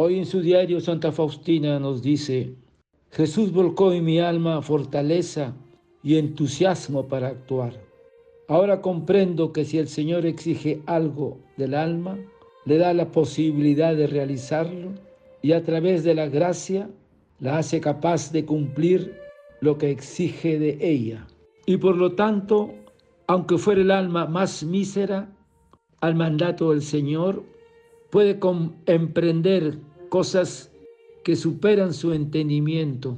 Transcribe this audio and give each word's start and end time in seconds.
Hoy 0.00 0.16
en 0.16 0.26
su 0.26 0.40
diario 0.40 0.80
Santa 0.80 1.10
Faustina 1.10 1.80
nos 1.80 2.02
dice, 2.02 2.54
Jesús 3.10 3.50
volcó 3.50 3.92
en 3.92 4.04
mi 4.04 4.20
alma 4.20 4.62
fortaleza 4.62 5.56
y 6.04 6.18
entusiasmo 6.18 7.08
para 7.08 7.26
actuar. 7.26 7.72
Ahora 8.46 8.80
comprendo 8.80 9.52
que 9.52 9.64
si 9.64 9.76
el 9.76 9.88
Señor 9.88 10.24
exige 10.24 10.82
algo 10.86 11.38
del 11.56 11.74
alma, 11.74 12.16
le 12.64 12.78
da 12.78 12.94
la 12.94 13.10
posibilidad 13.10 13.96
de 13.96 14.06
realizarlo 14.06 14.92
y 15.42 15.50
a 15.50 15.64
través 15.64 16.04
de 16.04 16.14
la 16.14 16.28
gracia 16.28 16.88
la 17.40 17.58
hace 17.58 17.80
capaz 17.80 18.30
de 18.30 18.44
cumplir 18.44 19.18
lo 19.60 19.78
que 19.78 19.90
exige 19.90 20.60
de 20.60 20.78
ella. 20.80 21.26
Y 21.66 21.78
por 21.78 21.96
lo 21.96 22.12
tanto, 22.12 22.72
aunque 23.26 23.58
fuera 23.58 23.80
el 23.80 23.90
alma 23.90 24.26
más 24.26 24.62
mísera, 24.62 25.28
al 26.00 26.14
mandato 26.14 26.70
del 26.70 26.82
Señor, 26.82 27.42
puede 28.10 28.38
emprender 28.86 29.87
cosas 30.08 30.70
que 31.24 31.36
superan 31.36 31.92
su 31.92 32.12
entendimiento. 32.12 33.16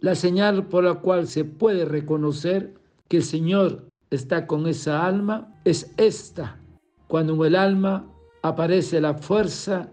La 0.00 0.14
señal 0.14 0.68
por 0.68 0.84
la 0.84 0.94
cual 0.94 1.26
se 1.26 1.44
puede 1.44 1.84
reconocer 1.84 2.74
que 3.08 3.18
el 3.18 3.22
Señor 3.22 3.86
está 4.10 4.46
con 4.46 4.66
esa 4.66 5.06
alma 5.06 5.54
es 5.64 5.92
esta, 5.96 6.60
cuando 7.08 7.34
en 7.34 7.52
el 7.52 7.56
alma 7.56 8.06
aparece 8.42 9.00
la 9.00 9.14
fuerza 9.14 9.90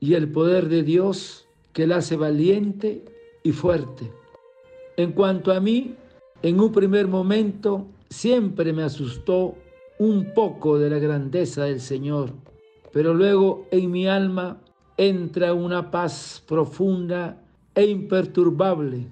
y 0.00 0.14
el 0.14 0.30
poder 0.30 0.68
de 0.68 0.82
Dios 0.82 1.46
que 1.72 1.86
la 1.86 1.96
hace 1.96 2.16
valiente 2.16 3.04
y 3.42 3.52
fuerte. 3.52 4.12
En 4.96 5.12
cuanto 5.12 5.52
a 5.52 5.60
mí, 5.60 5.94
en 6.42 6.60
un 6.60 6.72
primer 6.72 7.06
momento 7.06 7.86
siempre 8.10 8.72
me 8.72 8.82
asustó 8.82 9.54
un 9.98 10.34
poco 10.34 10.78
de 10.78 10.90
la 10.90 10.98
grandeza 10.98 11.64
del 11.64 11.80
Señor, 11.80 12.30
pero 12.92 13.14
luego 13.14 13.66
en 13.70 13.90
mi 13.90 14.08
alma 14.08 14.60
entra 14.96 15.54
una 15.54 15.90
paz 15.90 16.42
profunda 16.46 17.40
e 17.74 17.86
imperturbable, 17.86 19.06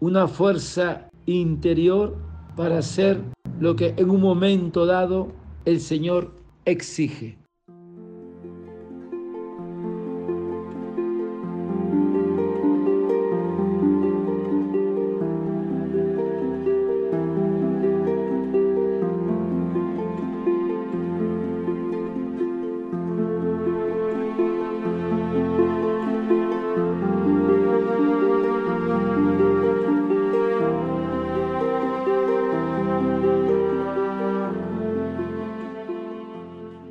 una 0.00 0.26
fuerza 0.26 1.08
interior 1.26 2.16
para 2.56 2.78
hacer 2.78 3.20
lo 3.60 3.76
que 3.76 3.94
en 3.96 4.10
un 4.10 4.20
momento 4.20 4.86
dado 4.86 5.32
el 5.64 5.80
Señor 5.80 6.32
exige. 6.64 7.38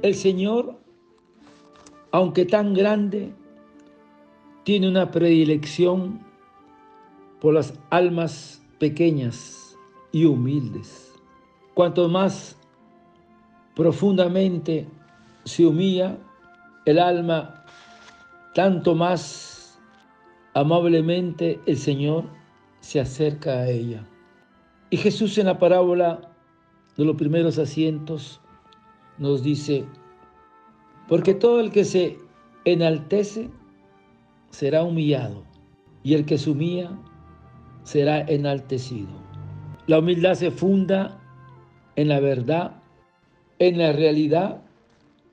El 0.01 0.15
Señor, 0.15 0.79
aunque 2.11 2.45
tan 2.45 2.73
grande, 2.73 3.33
tiene 4.63 4.87
una 4.87 5.11
predilección 5.11 6.21
por 7.41 7.53
las 7.53 7.73
almas 7.89 8.61
pequeñas 8.77 9.77
y 10.13 10.23
humildes. 10.23 11.13
Cuanto 11.73 12.07
más 12.07 12.57
profundamente 13.75 14.87
se 15.43 15.65
humilla 15.65 16.17
el 16.85 16.97
alma, 16.97 17.65
tanto 18.55 18.95
más 18.95 19.79
amablemente 20.53 21.59
el 21.65 21.77
Señor 21.77 22.23
se 22.79 23.01
acerca 23.01 23.51
a 23.51 23.67
ella. 23.67 24.07
Y 24.91 24.97
Jesús 24.97 25.37
en 25.37 25.47
la 25.47 25.59
parábola 25.59 26.21
de 26.95 27.03
los 27.03 27.17
primeros 27.17 27.57
asientos 27.57 28.39
nos 29.19 29.43
dice, 29.43 29.85
porque 31.07 31.33
todo 31.33 31.59
el 31.59 31.71
que 31.71 31.83
se 31.83 32.17
enaltece 32.65 33.49
será 34.49 34.83
humillado, 34.83 35.43
y 36.03 36.13
el 36.13 36.25
que 36.25 36.37
se 36.37 36.49
humilla 36.49 36.97
será 37.83 38.21
enaltecido. 38.21 39.09
La 39.87 39.99
humildad 39.99 40.35
se 40.35 40.51
funda 40.51 41.19
en 41.95 42.07
la 42.07 42.19
verdad, 42.19 42.81
en 43.59 43.77
la 43.77 43.91
realidad, 43.91 44.61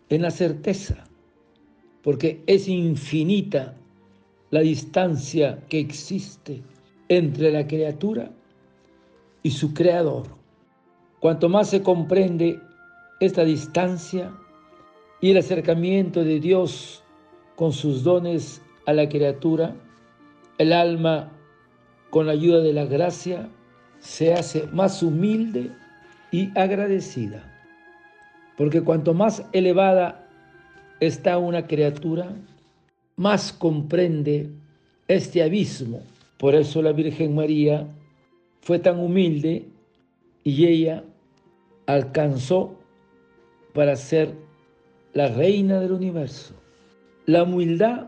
en 0.09 0.23
la 0.23 0.31
certeza, 0.31 1.05
porque 2.03 2.43
es 2.47 2.69
infinita 2.69 3.77
la 4.51 4.61
distancia 4.61 5.63
que 5.69 5.79
existe 5.79 6.63
entre 7.09 7.53
la 7.53 7.67
criatura 7.67 8.33
y 9.43 9.51
su 9.51 9.75
creador. 9.75 10.27
Cuanto 11.21 11.49
más 11.49 11.71
se 11.71 11.83
comprende 11.83 12.61
esta 13.21 13.44
distancia 13.44 14.32
y 15.21 15.31
el 15.31 15.38
acercamiento 15.38 16.25
de 16.25 16.41
Dios 16.41 17.03
con 17.54 17.72
sus 17.72 18.03
dones 18.03 18.62
a 18.87 18.93
la 18.93 19.09
criatura, 19.09 19.75
el 20.59 20.72
alma, 20.72 21.32
con 22.10 22.26
la 22.26 22.32
ayuda 22.32 22.60
de 22.60 22.72
la 22.72 22.84
gracia, 22.84 23.49
se 23.99 24.34
hace 24.34 24.66
más 24.72 25.03
humilde 25.03 25.71
y 26.31 26.56
agradecida. 26.59 27.53
Porque 28.56 28.82
cuanto 28.82 29.15
más 29.15 29.44
elevada 29.53 30.28
está 31.00 31.38
una 31.38 31.66
criatura, 31.66 32.34
más 33.16 33.53
comprende 33.53 34.50
este 35.09 35.43
abismo. 35.43 36.03
Por 36.38 36.55
eso 36.55 36.82
la 36.82 36.93
Virgen 36.93 37.34
María 37.34 37.87
fue 38.60 38.78
tan 38.78 38.99
humilde 38.99 39.66
y 40.44 40.66
ella 40.66 41.05
alcanzó 41.87 42.78
para 43.76 43.94
ser 43.94 44.34
la 45.12 45.28
reina 45.28 45.78
del 45.81 45.92
universo. 45.92 46.54
La 47.26 47.42
humildad 47.42 48.06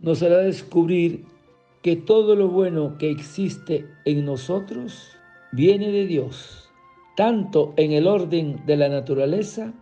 nos 0.00 0.20
hará 0.24 0.38
descubrir 0.38 1.24
que 1.82 1.94
todo 1.94 2.34
lo 2.34 2.48
bueno 2.48 2.98
que 2.98 3.12
existe 3.12 3.86
en 4.04 4.24
nosotros 4.24 5.16
viene 5.52 5.92
de 5.92 6.06
Dios, 6.06 6.68
tanto 7.16 7.74
en 7.76 7.92
el 7.92 8.08
orden 8.08 8.60
de 8.66 8.76
la 8.76 8.88
naturaleza 8.88 9.72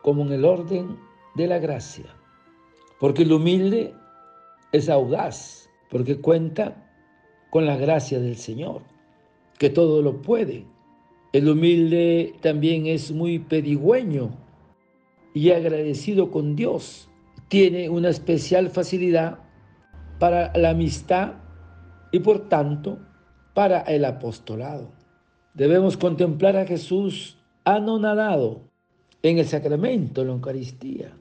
como 0.00 0.22
en 0.22 0.32
el 0.32 0.46
orden 0.46 0.96
de 1.34 1.48
la 1.48 1.58
gracia. 1.58 2.06
Porque 2.98 3.24
el 3.24 3.32
humilde 3.32 3.92
es 4.72 4.88
audaz, 4.88 5.68
porque 5.90 6.16
cuenta 6.16 6.90
con 7.50 7.66
la 7.66 7.76
gracia 7.76 8.20
del 8.20 8.36
Señor, 8.36 8.80
que 9.58 9.68
todo 9.68 10.00
lo 10.00 10.22
puede. 10.22 10.64
El 11.34 11.50
humilde 11.50 12.36
también 12.40 12.86
es 12.86 13.12
muy 13.12 13.38
pedigüeño, 13.38 14.41
y 15.34 15.50
agradecido 15.50 16.30
con 16.30 16.56
Dios. 16.56 17.08
Tiene 17.48 17.88
una 17.88 18.08
especial 18.08 18.70
facilidad 18.70 19.38
para 20.18 20.52
la 20.56 20.70
amistad 20.70 21.34
y 22.12 22.20
por 22.20 22.48
tanto 22.48 22.98
para 23.54 23.80
el 23.80 24.04
apostolado. 24.04 24.92
Debemos 25.54 25.96
contemplar 25.96 26.56
a 26.56 26.66
Jesús 26.66 27.38
anonadado 27.64 28.62
en 29.22 29.38
el 29.38 29.46
sacramento, 29.46 30.22
en 30.22 30.28
la 30.28 30.34
Eucaristía. 30.34 31.16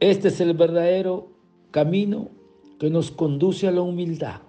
Este 0.00 0.28
es 0.28 0.40
el 0.40 0.54
verdadero 0.54 1.32
camino 1.70 2.30
que 2.78 2.90
nos 2.90 3.10
conduce 3.10 3.68
a 3.68 3.72
la 3.72 3.82
humildad. 3.82 4.40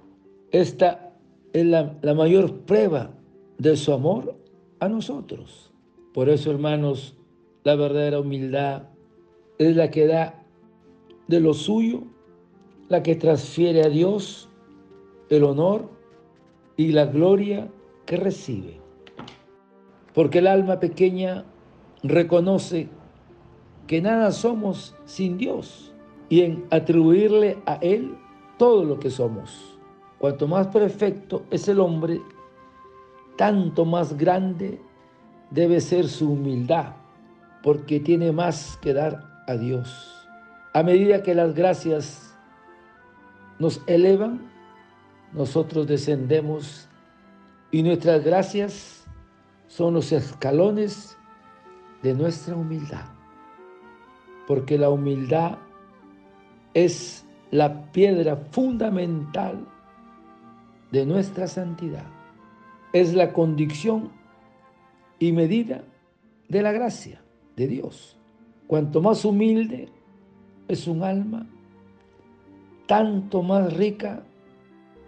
Esta 0.51 1.13
es 1.53 1.65
la, 1.65 1.97
la 2.01 2.13
mayor 2.13 2.61
prueba 2.61 3.11
de 3.57 3.75
su 3.75 3.91
amor 3.91 4.37
a 4.79 4.87
nosotros. 4.87 5.71
Por 6.13 6.29
eso, 6.29 6.51
hermanos, 6.51 7.15
la 7.63 7.75
verdadera 7.75 8.19
humildad 8.19 8.83
es 9.57 9.75
la 9.75 9.91
que 9.91 10.07
da 10.07 10.43
de 11.27 11.39
lo 11.39 11.53
suyo, 11.53 12.03
la 12.89 13.03
que 13.03 13.15
transfiere 13.15 13.83
a 13.83 13.89
Dios 13.89 14.49
el 15.29 15.43
honor 15.43 15.89
y 16.75 16.91
la 16.91 17.05
gloria 17.05 17.69
que 18.05 18.17
recibe. 18.17 18.79
Porque 20.13 20.39
el 20.39 20.47
alma 20.47 20.79
pequeña 20.79 21.45
reconoce 22.03 22.89
que 23.87 24.01
nada 24.01 24.31
somos 24.31 24.95
sin 25.05 25.37
Dios 25.37 25.93
y 26.29 26.41
en 26.41 26.65
atribuirle 26.71 27.59
a 27.65 27.75
Él 27.75 28.17
todo 28.57 28.83
lo 28.83 28.99
que 28.99 29.09
somos. 29.09 29.77
Cuanto 30.17 30.47
más 30.47 30.67
perfecto 30.67 31.43
es 31.51 31.67
el 31.67 31.79
hombre, 31.79 32.21
tanto 33.37 33.85
más 33.85 34.17
grande 34.17 34.81
debe 35.51 35.79
ser 35.79 36.07
su 36.07 36.31
humildad 36.31 37.00
porque 37.63 37.99
tiene 37.99 38.31
más 38.31 38.77
que 38.81 38.93
dar 38.93 39.43
a 39.47 39.55
Dios. 39.55 40.27
A 40.73 40.83
medida 40.83 41.23
que 41.23 41.35
las 41.35 41.53
gracias 41.53 42.35
nos 43.59 43.81
elevan, 43.87 44.49
nosotros 45.33 45.87
descendemos 45.87 46.89
y 47.71 47.83
nuestras 47.83 48.23
gracias 48.23 49.05
son 49.67 49.93
los 49.93 50.11
escalones 50.11 51.17
de 52.01 52.13
nuestra 52.13 52.55
humildad. 52.55 53.05
Porque 54.47 54.77
la 54.77 54.89
humildad 54.89 55.57
es 56.73 57.25
la 57.51 57.91
piedra 57.91 58.35
fundamental 58.35 59.67
de 60.91 61.05
nuestra 61.05 61.47
santidad. 61.47 62.05
Es 62.91 63.13
la 63.13 63.31
condición 63.31 64.11
y 65.19 65.31
medida 65.31 65.83
de 66.49 66.61
la 66.61 66.71
gracia 66.71 67.20
de 67.61 67.67
Dios. 67.67 68.17
Cuanto 68.67 69.01
más 69.01 69.23
humilde 69.23 69.89
es 70.67 70.87
un 70.87 71.03
alma, 71.03 71.47
tanto 72.87 73.43
más 73.43 73.73
rica 73.73 74.23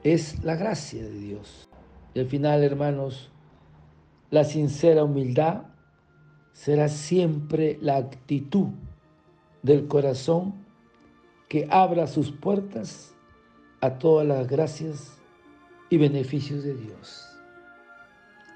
es 0.04 0.44
la 0.44 0.56
gracia 0.56 1.04
de 1.04 1.20
Dios. 1.20 1.68
Y 2.14 2.20
al 2.20 2.28
final, 2.28 2.64
hermanos, 2.64 3.32
la 4.30 4.44
sincera 4.44 5.04
humildad 5.04 5.64
será 6.54 6.88
siempre 6.90 7.80
la 7.82 7.98
actitud 7.98 8.68
del 9.64 9.88
corazón 9.88 10.54
que 11.50 11.68
abra 11.72 12.06
sus 12.06 12.32
puertas 12.32 13.16
a 13.82 13.98
todas 13.98 14.28
las 14.28 14.48
gracias 14.48 15.18
y 15.90 15.98
beneficios 15.98 16.64
de 16.64 16.76
Dios. 16.76 17.28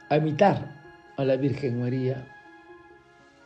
A 0.10 0.18
imitar 0.18 0.84
a 1.18 1.26
la 1.26 1.36
Virgen 1.36 1.82
María 1.82 2.37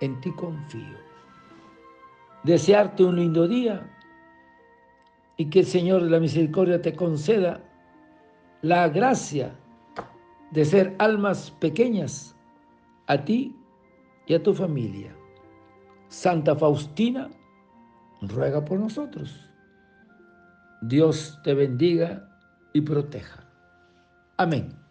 en 0.00 0.20
ti 0.20 0.30
confío. 0.32 0.98
Desearte 2.44 3.04
un 3.04 3.16
lindo 3.16 3.48
día 3.48 3.88
y 5.36 5.46
que 5.50 5.60
el 5.60 5.66
Señor 5.66 6.02
de 6.02 6.10
la 6.10 6.20
misericordia 6.20 6.80
te 6.80 6.94
conceda 6.94 7.60
la 8.62 8.88
gracia 8.88 9.54
de 10.52 10.64
ser 10.64 10.94
almas 10.98 11.50
pequeñas 11.50 12.36
a 13.06 13.24
ti 13.24 13.54
y 14.26 14.34
a 14.34 14.42
tu 14.42 14.54
familia. 14.54 15.14
Santa 16.08 16.54
Faustina, 16.54 17.28
ruega 18.22 18.64
por 18.64 18.78
nosotros. 18.78 19.48
Dios 20.82 21.38
te 21.42 21.54
bendiga 21.54 22.28
y 22.72 22.80
proteja. 22.80 23.44
Amén. 24.36 24.85